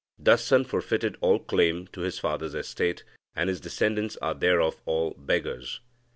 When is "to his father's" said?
1.89-2.55